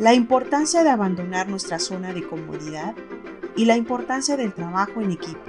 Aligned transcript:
la 0.00 0.12
importancia 0.12 0.82
de 0.82 0.90
abandonar 0.90 1.48
nuestra 1.48 1.78
zona 1.78 2.12
de 2.12 2.26
comodidad 2.26 2.96
y 3.56 3.64
la 3.64 3.76
importancia 3.76 4.36
del 4.36 4.52
trabajo 4.52 5.00
en 5.00 5.12
equipo. 5.12 5.44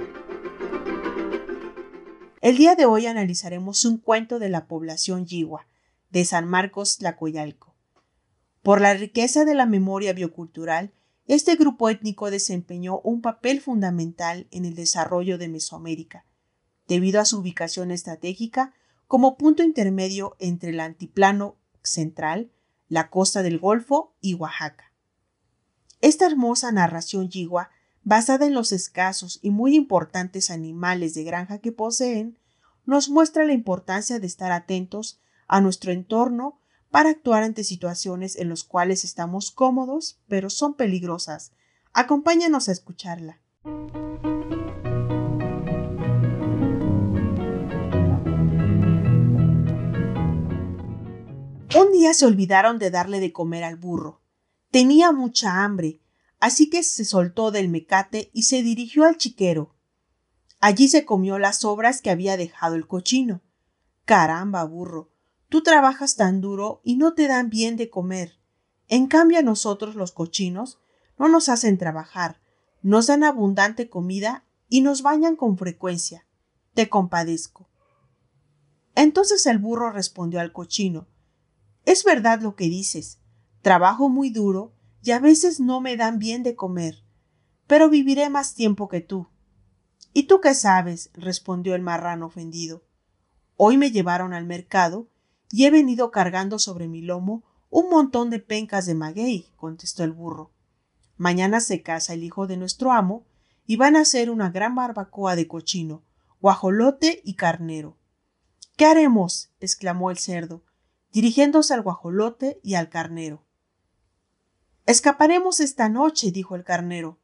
El 2.40 2.56
día 2.56 2.76
de 2.76 2.84
hoy 2.84 3.06
analizaremos 3.06 3.84
un 3.84 3.98
cuento 3.98 4.38
de 4.38 4.48
la 4.48 4.68
población 4.68 5.26
Yiwa, 5.26 5.66
de 6.10 6.24
San 6.24 6.46
Marcos 6.46 6.98
Tlacoyalco. 6.98 7.74
Por 8.62 8.80
la 8.80 8.94
riqueza 8.94 9.44
de 9.44 9.54
la 9.54 9.66
memoria 9.66 10.12
biocultural, 10.12 10.92
este 11.26 11.56
grupo 11.56 11.88
étnico 11.88 12.30
desempeñó 12.30 13.00
un 13.00 13.22
papel 13.22 13.60
fundamental 13.60 14.46
en 14.52 14.64
el 14.64 14.76
desarrollo 14.76 15.38
de 15.38 15.48
Mesoamérica, 15.48 16.24
debido 16.86 17.20
a 17.20 17.24
su 17.24 17.38
ubicación 17.38 17.90
estratégica 17.90 18.72
como 19.08 19.36
punto 19.36 19.64
intermedio 19.64 20.36
entre 20.38 20.70
el 20.70 20.78
antiplano 20.78 21.56
central 21.82 22.52
la 22.88 23.10
costa 23.10 23.42
del 23.42 23.58
Golfo 23.58 24.14
y 24.20 24.34
Oaxaca. 24.34 24.92
Esta 26.00 26.26
hermosa 26.26 26.72
narración 26.72 27.28
yigua, 27.28 27.70
basada 28.02 28.46
en 28.46 28.54
los 28.54 28.72
escasos 28.72 29.38
y 29.42 29.50
muy 29.50 29.74
importantes 29.74 30.50
animales 30.50 31.14
de 31.14 31.24
granja 31.24 31.58
que 31.58 31.72
poseen, 31.72 32.38
nos 32.84 33.08
muestra 33.08 33.44
la 33.44 33.52
importancia 33.52 34.20
de 34.20 34.26
estar 34.26 34.52
atentos 34.52 35.20
a 35.48 35.60
nuestro 35.60 35.92
entorno 35.92 36.60
para 36.90 37.10
actuar 37.10 37.42
ante 37.42 37.64
situaciones 37.64 38.36
en 38.36 38.48
las 38.48 38.64
cuales 38.64 39.04
estamos 39.04 39.50
cómodos, 39.50 40.20
pero 40.28 40.50
son 40.50 40.74
peligrosas. 40.74 41.52
Acompáñanos 41.92 42.68
a 42.68 42.72
escucharla. 42.72 43.40
Un 51.78 51.92
día 51.92 52.14
se 52.14 52.24
olvidaron 52.24 52.78
de 52.78 52.90
darle 52.90 53.20
de 53.20 53.34
comer 53.34 53.62
al 53.62 53.76
burro. 53.76 54.22
Tenía 54.70 55.12
mucha 55.12 55.62
hambre, 55.62 56.00
así 56.40 56.70
que 56.70 56.82
se 56.82 57.04
soltó 57.04 57.50
del 57.50 57.68
mecate 57.68 58.30
y 58.32 58.44
se 58.44 58.62
dirigió 58.62 59.04
al 59.04 59.18
chiquero. 59.18 59.74
Allí 60.58 60.88
se 60.88 61.04
comió 61.04 61.38
las 61.38 61.58
sobras 61.58 62.00
que 62.00 62.08
había 62.08 62.38
dejado 62.38 62.76
el 62.76 62.86
cochino. 62.86 63.42
Caramba, 64.06 64.64
burro, 64.64 65.10
tú 65.50 65.62
trabajas 65.62 66.16
tan 66.16 66.40
duro 66.40 66.80
y 66.82 66.96
no 66.96 67.12
te 67.12 67.28
dan 67.28 67.50
bien 67.50 67.76
de 67.76 67.90
comer. 67.90 68.38
En 68.88 69.06
cambio 69.06 69.38
a 69.38 69.42
nosotros 69.42 69.96
los 69.96 70.12
cochinos 70.12 70.80
no 71.18 71.28
nos 71.28 71.50
hacen 71.50 71.76
trabajar, 71.76 72.40
nos 72.80 73.08
dan 73.08 73.22
abundante 73.22 73.90
comida 73.90 74.46
y 74.70 74.80
nos 74.80 75.02
bañan 75.02 75.36
con 75.36 75.58
frecuencia. 75.58 76.26
Te 76.72 76.88
compadezco. 76.88 77.68
Entonces 78.94 79.44
el 79.44 79.58
burro 79.58 79.90
respondió 79.90 80.40
al 80.40 80.54
cochino 80.54 81.06
es 81.86 82.04
verdad 82.04 82.42
lo 82.42 82.56
que 82.56 82.64
dices. 82.64 83.20
Trabajo 83.62 84.08
muy 84.10 84.28
duro 84.28 84.74
y 85.02 85.12
a 85.12 85.20
veces 85.20 85.60
no 85.60 85.80
me 85.80 85.96
dan 85.96 86.18
bien 86.18 86.42
de 86.42 86.56
comer, 86.56 87.04
pero 87.66 87.88
viviré 87.88 88.28
más 88.28 88.54
tiempo 88.54 88.88
que 88.88 89.00
tú. 89.00 89.28
¿Y 90.12 90.24
tú 90.24 90.40
qué 90.40 90.52
sabes? 90.54 91.10
respondió 91.14 91.74
el 91.74 91.82
marrano 91.82 92.26
ofendido. 92.26 92.84
Hoy 93.56 93.78
me 93.78 93.92
llevaron 93.92 94.34
al 94.34 94.46
mercado 94.46 95.08
y 95.50 95.64
he 95.64 95.70
venido 95.70 96.10
cargando 96.10 96.58
sobre 96.58 96.88
mi 96.88 97.02
lomo 97.02 97.44
un 97.70 97.88
montón 97.88 98.30
de 98.30 98.40
pencas 98.40 98.86
de 98.86 98.94
maguey, 98.94 99.52
contestó 99.56 100.02
el 100.02 100.12
burro. 100.12 100.52
Mañana 101.16 101.60
se 101.60 101.82
casa 101.82 102.14
el 102.14 102.24
hijo 102.24 102.48
de 102.48 102.56
nuestro 102.56 102.92
amo 102.92 103.26
y 103.64 103.76
van 103.76 103.94
a 103.94 104.00
hacer 104.00 104.30
una 104.30 104.50
gran 104.50 104.74
barbacoa 104.74 105.36
de 105.36 105.46
cochino, 105.46 106.02
guajolote 106.40 107.20
y 107.24 107.34
carnero. 107.34 107.96
¿Qué 108.76 108.86
haremos? 108.86 109.50
exclamó 109.60 110.10
el 110.10 110.18
cerdo 110.18 110.65
dirigiéndose 111.12 111.74
al 111.74 111.82
guajolote 111.82 112.60
y 112.62 112.74
al 112.74 112.88
carnero. 112.88 113.44
Escaparemos 114.86 115.60
esta 115.60 115.88
noche, 115.88 116.30
dijo 116.30 116.54
el 116.54 116.64
carnero. 116.64 117.18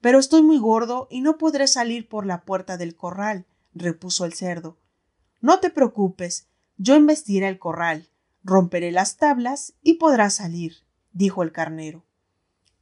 Pero 0.00 0.18
estoy 0.18 0.42
muy 0.42 0.58
gordo 0.58 1.08
y 1.10 1.20
no 1.20 1.38
podré 1.38 1.66
salir 1.66 2.08
por 2.08 2.26
la 2.26 2.44
puerta 2.44 2.76
del 2.76 2.96
corral, 2.96 3.46
repuso 3.74 4.24
el 4.24 4.32
cerdo. 4.32 4.78
No 5.40 5.60
te 5.60 5.70
preocupes, 5.70 6.48
yo 6.76 6.94
embestiré 6.94 7.48
el 7.48 7.58
corral, 7.58 8.08
romperé 8.42 8.90
las 8.90 9.16
tablas 9.16 9.74
y 9.82 9.94
podrás 9.94 10.34
salir, 10.34 10.84
dijo 11.12 11.42
el 11.42 11.52
carnero. 11.52 12.04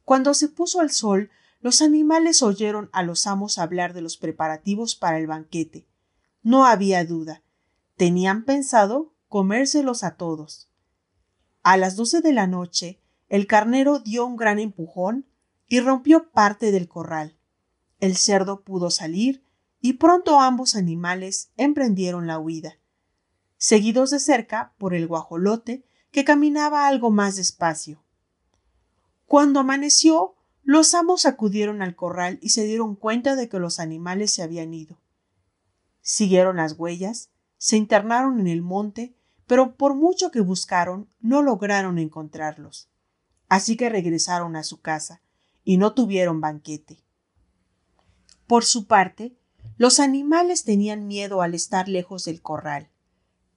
Cuando 0.05 0.33
se 0.33 0.47
puso 0.47 0.81
el 0.81 0.91
sol, 0.91 1.29
los 1.59 1.81
animales 1.81 2.41
oyeron 2.41 2.89
a 2.91 3.03
los 3.03 3.27
amos 3.27 3.59
hablar 3.59 3.93
de 3.93 4.01
los 4.01 4.17
preparativos 4.17 4.95
para 4.95 5.19
el 5.19 5.27
banquete. 5.27 5.85
No 6.41 6.65
había 6.65 7.05
duda. 7.05 7.43
Tenían 7.97 8.43
pensado 8.45 9.10
comérselos 9.31 10.03
a 10.03 10.17
todos. 10.17 10.67
A 11.63 11.77
las 11.77 11.95
doce 11.95 12.19
de 12.19 12.33
la 12.33 12.47
noche, 12.47 12.99
el 13.29 13.47
carnero 13.47 13.99
dio 13.99 14.25
un 14.25 14.35
gran 14.35 14.59
empujón 14.59 15.25
y 15.69 15.79
rompió 15.79 16.29
parte 16.31 16.73
del 16.73 16.89
corral. 16.89 17.37
El 18.01 18.17
cerdo 18.17 18.59
pudo 18.59 18.89
salir 18.89 19.41
y 19.79 19.93
pronto 19.93 20.41
ambos 20.41 20.75
animales 20.75 21.49
emprendieron 21.55 22.27
la 22.27 22.39
huida, 22.39 22.77
seguidos 23.55 24.09
de 24.09 24.19
cerca 24.19 24.73
por 24.77 24.93
el 24.93 25.07
guajolote 25.07 25.85
que 26.11 26.25
caminaba 26.25 26.85
algo 26.85 27.09
más 27.09 27.37
despacio. 27.37 28.03
Cuando 29.27 29.61
amaneció, 29.61 30.35
los 30.61 30.93
amos 30.93 31.25
acudieron 31.25 31.81
al 31.81 31.95
corral 31.95 32.37
y 32.41 32.49
se 32.49 32.65
dieron 32.65 32.97
cuenta 32.97 33.37
de 33.37 33.47
que 33.47 33.59
los 33.59 33.79
animales 33.79 34.33
se 34.33 34.43
habían 34.43 34.73
ido. 34.73 34.99
Siguieron 36.01 36.57
las 36.57 36.73
huellas, 36.77 37.29
se 37.57 37.77
internaron 37.77 38.41
en 38.41 38.47
el 38.47 38.61
monte 38.61 39.15
pero 39.51 39.75
por 39.75 39.95
mucho 39.95 40.31
que 40.31 40.39
buscaron, 40.39 41.09
no 41.19 41.41
lograron 41.41 41.99
encontrarlos. 41.99 42.89
Así 43.49 43.75
que 43.75 43.89
regresaron 43.89 44.55
a 44.55 44.63
su 44.63 44.79
casa 44.79 45.21
y 45.65 45.75
no 45.75 45.93
tuvieron 45.93 46.39
banquete. 46.39 47.03
Por 48.47 48.63
su 48.63 48.87
parte, 48.87 49.35
los 49.75 49.99
animales 49.99 50.63
tenían 50.63 51.05
miedo 51.05 51.41
al 51.41 51.53
estar 51.53 51.89
lejos 51.89 52.23
del 52.23 52.41
corral. 52.41 52.91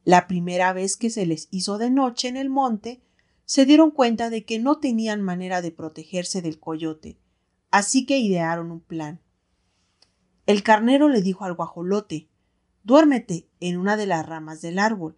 La 0.03 0.27
primera 0.27 0.73
vez 0.73 0.97
que 0.97 1.11
se 1.11 1.27
les 1.27 1.47
hizo 1.53 1.79
de 1.79 1.91
noche 1.91 2.27
en 2.27 2.39
el 2.39 2.51
monte, 2.51 3.01
se 3.45 3.65
dieron 3.65 3.93
cuenta 3.93 4.31
de 4.31 4.45
que 4.45 4.59
no 4.59 4.81
tenían 4.81 5.23
manera 5.23 5.63
de 5.63 5.71
protegerse 5.71 6.43
del 6.43 6.59
coyote, 6.59 7.21
así 7.71 8.05
que 8.05 8.19
idearon 8.19 8.73
un 8.73 8.81
plan. 8.81 9.21
El 10.47 10.65
carnero 10.65 11.09
le 11.09 11.23
dijo 11.23 11.45
al 11.45 11.55
guajolote 11.55 12.31
Duérmete 12.83 13.49
en 13.61 13.77
una 13.77 13.97
de 13.97 14.07
las 14.07 14.27
ramas 14.27 14.61
del 14.61 14.81
árbol 14.81 15.17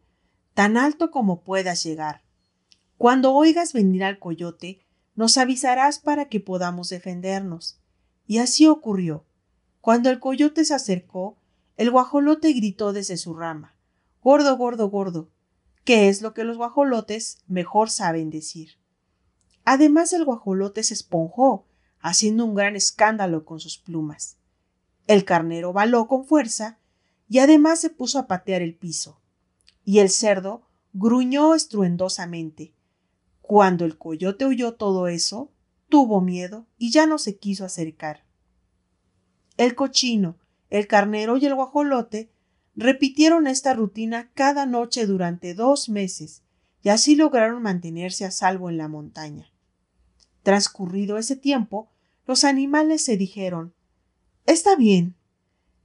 tan 0.57 0.79
alto 0.79 1.11
como 1.11 1.43
puedas 1.43 1.85
llegar. 1.85 2.23
Cuando 2.97 3.35
oigas 3.35 3.75
venir 3.75 4.03
al 4.03 4.19
coyote, 4.19 4.81
nos 5.15 5.37
avisarás 5.37 5.99
para 5.99 6.31
que 6.31 6.41
podamos 6.41 6.89
defendernos. 6.89 7.79
Y 8.27 8.39
así 8.39 8.67
ocurrió. 8.67 9.27
Cuando 9.83 10.09
el 10.09 10.19
coyote 10.19 10.65
se 10.65 10.73
acercó, 10.73 11.37
el 11.77 11.91
guajolote 11.91 12.55
gritó 12.55 12.95
desde 12.95 13.19
su 13.19 13.35
rama 13.35 13.77
Gordo, 14.23 14.57
gordo, 14.57 14.89
gordo, 14.89 15.29
que 15.85 16.09
es 16.09 16.23
lo 16.23 16.33
que 16.33 16.43
los 16.43 16.57
guajolotes 16.57 17.43
mejor 17.47 17.91
saben 17.91 18.31
decir. 18.31 18.79
Además 19.67 20.15
el 20.15 20.25
guajolote 20.25 20.83
se 20.85 20.95
esponjó, 20.95 21.67
haciendo 22.01 22.47
un 22.47 22.55
gran 22.55 22.77
escándalo 22.77 23.45
con 23.45 23.61
sus 23.61 23.77
plumas. 23.77 24.39
El 25.07 25.27
carnero 25.27 25.75
baló 25.75 26.09
con 26.09 26.25
fuerza 26.25 26.79
y 27.29 27.41
además 27.41 27.79
se 27.79 27.91
puso 27.91 28.19
a 28.19 28.27
patear 28.27 28.63
el 28.63 28.75
piso 28.75 29.21
y 29.87 30.01
el 30.01 30.11
cerdo 30.11 30.67
gruñó 30.93 31.55
estruendosamente. 31.55 32.75
Cuando 33.41 33.87
el 33.87 33.97
coyote 33.97 34.45
oyó 34.45 34.75
todo 34.75 35.07
eso, 35.07 35.53
tuvo 35.89 36.21
miedo 36.21 36.67
y 36.77 36.91
ya 36.91 37.07
no 37.07 37.17
se 37.19 37.39
quiso 37.39 37.65
acercar. 37.65 38.25
El 39.57 39.75
cochino, 39.77 40.37
el 40.69 40.89
carnero 40.89 41.37
y 41.39 41.47
el 41.47 41.55
guajolote 41.55 42.31
repitieron 42.75 43.47
esta 43.47 43.73
rutina 43.73 44.31
cada 44.35 44.67
noche 44.67 45.07
durante 45.07 45.55
dos 45.55 45.89
meses 45.89 46.43
y 46.83 46.89
así 46.89 47.15
lograron 47.15 47.63
mantenerse 47.63 48.25
a 48.25 48.33
salvo 48.33 48.69
en 48.69 48.79
la 48.79 48.89
montaña. 48.89 49.53
Transcurrido 50.43 51.17
ese 51.17 51.37
tiempo, 51.37 51.89
los 52.27 52.43
animales 52.43 53.05
se 53.05 53.17
dijeron 53.17 53.73
Está 54.47 54.75
bien, 54.75 55.15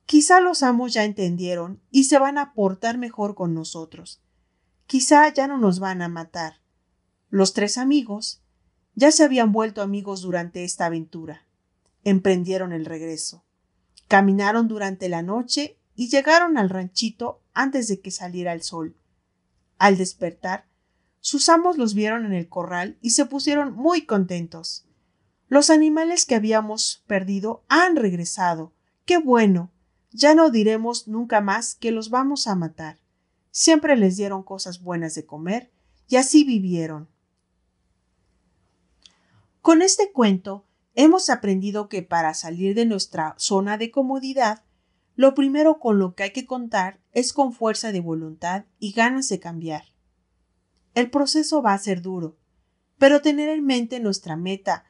Quizá 0.06 0.42
los 0.42 0.64
amos 0.64 0.94
ya 0.94 1.04
entendieron 1.04 1.82
y 1.90 2.06
se 2.06 2.20
van 2.20 2.38
a 2.38 2.54
portar 2.54 2.98
mejor 2.98 3.36
con 3.36 3.54
nosotros. 3.54 4.22
Quizá 4.86 5.34
ya 5.34 5.48
no 5.48 5.58
nos 5.58 5.80
van 5.80 6.02
a 6.02 6.10
matar. 6.10 6.62
Los 7.30 7.54
tres 7.54 7.78
amigos 7.78 8.42
Ya 8.94 9.12
se 9.12 9.24
habían 9.24 9.54
vuelto 9.54 9.82
amigos 9.82 10.22
durante 10.22 10.66
esta 10.66 10.86
aventura. 10.86 11.48
Emprendieron 12.04 12.74
el 12.74 12.86
regreso. 12.86 13.46
Caminaron 14.10 14.68
durante 14.68 15.08
la 15.08 15.22
noche 15.22 15.78
y 15.96 16.10
llegaron 16.10 16.58
al 16.58 16.70
ranchito 16.70 17.42
antes 17.54 17.88
de 17.88 18.02
que 18.02 18.12
saliera 18.12 18.52
el 18.52 18.64
sol. 18.64 18.98
Al 19.78 19.98
despertar, 19.98 20.66
sus 21.22 21.48
amos 21.50 21.78
los 21.78 21.94
vieron 21.94 22.26
en 22.26 22.34
el 22.34 22.50
corral 22.50 22.98
y 23.02 23.12
se 23.12 23.26
pusieron 23.26 23.74
muy 23.74 24.06
contentos. 24.06 24.86
Los 25.48 25.70
animales 25.70 26.26
que 26.26 26.36
habíamos 26.36 27.04
perdido 27.08 27.64
han 27.70 27.96
regresado. 27.96 28.74
¡Qué 29.06 29.18
bueno! 29.18 29.72
Ya 30.12 30.36
no 30.36 30.50
diremos 30.50 31.08
nunca 31.08 31.42
más 31.42 31.76
que 31.76 31.92
los 31.92 32.10
vamos 32.10 32.48
a 32.48 32.56
matar. 32.56 33.00
Siempre 33.52 33.96
les 33.96 34.18
dieron 34.18 34.44
cosas 34.44 34.82
buenas 34.82 35.16
de 35.16 35.26
comer 35.26 35.72
y 36.08 36.18
así 36.18 36.44
vivieron. 36.44 37.10
Con 39.62 39.82
este 39.82 40.12
cuento 40.12 40.66
hemos 40.96 41.30
aprendido 41.30 41.88
que 41.88 42.02
para 42.02 42.34
salir 42.34 42.76
de 42.76 42.86
nuestra 42.86 43.36
zona 43.38 43.78
de 43.78 43.92
comodidad, 43.92 44.64
lo 45.16 45.34
primero 45.36 45.80
con 45.80 46.00
lo 46.00 46.16
que 46.16 46.24
hay 46.24 46.32
que 46.32 46.46
contar 46.46 47.00
es 47.14 47.32
con 47.32 47.54
fuerza 47.54 47.92
de 47.92 48.00
voluntad 48.00 48.66
y 48.80 48.92
ganas 48.92 49.30
de 49.30 49.40
cambiar. 49.40 49.84
El 50.94 51.10
proceso 51.10 51.62
va 51.62 51.74
a 51.74 51.80
ser 51.80 52.02
duro, 52.02 52.38
pero 52.98 53.22
tener 53.22 53.50
en 53.50 53.66
mente 53.66 54.00
nuestra 54.00 54.36
meta 54.36 54.86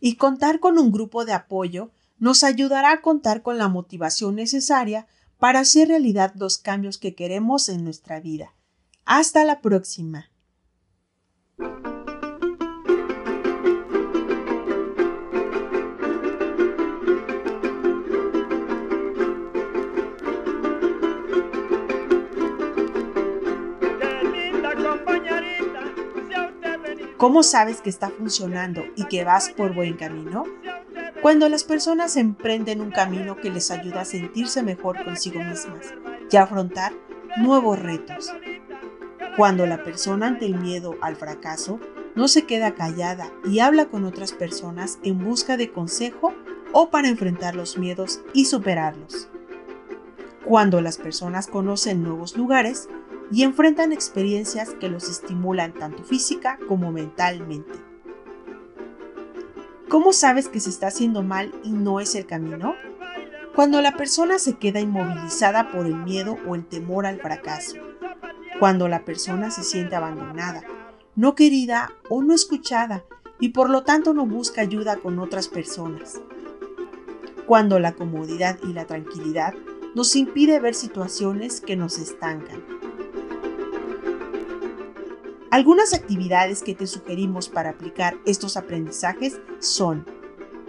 y 0.00 0.16
contar 0.16 0.60
con 0.60 0.78
un 0.78 0.92
grupo 0.92 1.24
de 1.24 1.32
apoyo 1.32 1.90
nos 2.18 2.44
ayudará 2.44 2.92
a 2.92 3.00
contar 3.00 3.42
con 3.42 3.58
la 3.58 3.68
motivación 3.68 4.34
necesaria 4.34 5.06
para 5.38 5.60
hacer 5.60 5.88
realidad 5.88 6.32
los 6.36 6.58
cambios 6.58 6.98
que 6.98 7.14
queremos 7.14 7.68
en 7.68 7.84
nuestra 7.84 8.20
vida. 8.20 8.54
Hasta 9.04 9.44
la 9.44 9.60
próxima. 9.60 10.30
¿Cómo 27.18 27.42
sabes 27.42 27.80
que 27.80 27.90
está 27.90 28.10
funcionando 28.10 28.84
y 28.94 29.06
que 29.06 29.24
vas 29.24 29.50
por 29.50 29.74
buen 29.74 29.96
camino? 29.96 30.44
Cuando 31.20 31.48
las 31.48 31.64
personas 31.64 32.16
emprenden 32.16 32.80
un 32.80 32.92
camino 32.92 33.36
que 33.36 33.50
les 33.50 33.72
ayuda 33.72 34.02
a 34.02 34.04
sentirse 34.04 34.62
mejor 34.62 35.04
consigo 35.04 35.42
mismas 35.42 35.92
y 36.30 36.36
a 36.36 36.44
afrontar 36.44 36.92
nuevos 37.36 37.76
retos. 37.76 38.32
Cuando 39.36 39.66
la 39.66 39.82
persona 39.82 40.28
ante 40.28 40.46
el 40.46 40.60
miedo 40.60 40.94
al 41.00 41.16
fracaso 41.16 41.80
no 42.14 42.28
se 42.28 42.46
queda 42.46 42.76
callada 42.76 43.32
y 43.44 43.58
habla 43.58 43.86
con 43.86 44.04
otras 44.04 44.30
personas 44.30 45.00
en 45.02 45.18
busca 45.18 45.56
de 45.56 45.72
consejo 45.72 46.32
o 46.72 46.90
para 46.90 47.08
enfrentar 47.08 47.56
los 47.56 47.78
miedos 47.78 48.20
y 48.32 48.44
superarlos. 48.44 49.28
Cuando 50.44 50.80
las 50.80 50.98
personas 50.98 51.48
conocen 51.48 52.04
nuevos 52.04 52.36
lugares 52.36 52.88
y 53.30 53.42
enfrentan 53.42 53.92
experiencias 53.92 54.74
que 54.80 54.88
los 54.88 55.08
estimulan 55.08 55.74
tanto 55.74 56.02
física 56.02 56.58
como 56.66 56.92
mentalmente. 56.92 57.72
¿Cómo 59.88 60.12
sabes 60.12 60.48
que 60.48 60.60
se 60.60 60.70
está 60.70 60.88
haciendo 60.88 61.22
mal 61.22 61.52
y 61.64 61.70
no 61.70 62.00
es 62.00 62.14
el 62.14 62.26
camino? 62.26 62.74
Cuando 63.54 63.80
la 63.82 63.96
persona 63.96 64.38
se 64.38 64.58
queda 64.58 64.80
inmovilizada 64.80 65.70
por 65.70 65.86
el 65.86 65.96
miedo 65.96 66.36
o 66.46 66.54
el 66.54 66.66
temor 66.66 67.06
al 67.06 67.20
fracaso. 67.20 67.76
Cuando 68.60 68.88
la 68.88 69.04
persona 69.04 69.50
se 69.50 69.62
siente 69.62 69.96
abandonada, 69.96 70.62
no 71.16 71.34
querida 71.34 71.90
o 72.08 72.22
no 72.22 72.34
escuchada 72.34 73.04
y 73.40 73.50
por 73.50 73.70
lo 73.70 73.82
tanto 73.82 74.14
no 74.14 74.26
busca 74.26 74.60
ayuda 74.60 74.96
con 74.96 75.18
otras 75.18 75.48
personas. 75.48 76.20
Cuando 77.46 77.78
la 77.78 77.92
comodidad 77.92 78.58
y 78.62 78.72
la 78.72 78.86
tranquilidad 78.86 79.54
nos 79.94 80.14
impide 80.16 80.60
ver 80.60 80.74
situaciones 80.74 81.60
que 81.60 81.76
nos 81.76 81.98
estancan. 81.98 82.77
Algunas 85.50 85.94
actividades 85.94 86.62
que 86.62 86.74
te 86.74 86.86
sugerimos 86.86 87.48
para 87.48 87.70
aplicar 87.70 88.16
estos 88.26 88.56
aprendizajes 88.56 89.40
son 89.60 90.04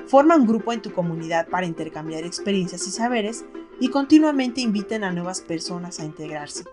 Forma 0.10 0.36
un 0.36 0.48
grupo 0.48 0.74
en 0.74 0.81
tu 0.81 0.92
comunidad 0.92 1.48
para 1.50 1.68
intercambiar 1.68 2.24
experiencias 2.24 2.88
y 2.88 2.90
saberes 2.90 3.46
y 3.80 3.90
continuamente 3.90 4.60
inviten 4.60 5.04
a 5.04 5.12
nuevas 5.12 5.42
personas 5.42 6.00
a 6.00 6.06
integrarse. 6.06 6.64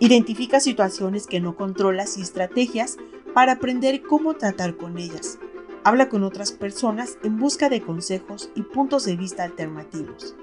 Identifica 0.00 0.58
situaciones 0.58 1.28
que 1.28 1.38
no 1.38 1.54
controlas 1.54 2.18
y 2.18 2.22
estrategias 2.22 2.96
para 3.32 3.52
aprender 3.52 4.02
cómo 4.02 4.34
tratar 4.34 4.76
con 4.76 4.98
ellas. 4.98 5.38
Habla 5.84 6.08
con 6.08 6.24
otras 6.24 6.50
personas 6.50 7.16
en 7.22 7.38
busca 7.38 7.68
de 7.68 7.80
consejos 7.80 8.50
y 8.56 8.62
puntos 8.62 9.04
de 9.04 9.14
vista 9.14 9.44
alternativos. 9.44 10.34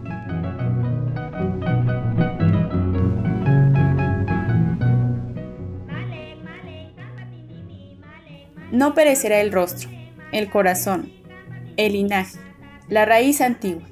No 8.72 8.94
perecerá 8.94 9.42
el 9.42 9.52
rostro, 9.52 9.90
el 10.32 10.48
corazón, 10.48 11.12
el 11.76 11.92
linaje, 11.92 12.38
la 12.88 13.04
raíz 13.04 13.42
antigua. 13.42 13.82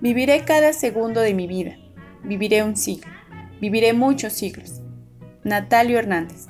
Viviré 0.00 0.44
cada 0.44 0.72
segundo 0.72 1.22
de 1.22 1.34
mi 1.34 1.48
vida. 1.48 1.76
Viviré 2.22 2.62
un 2.62 2.76
siglo. 2.76 3.10
Viviré 3.60 3.94
muchos 3.94 4.32
siglos. 4.32 4.80
Natalio 5.42 5.98
Hernández. 5.98 6.46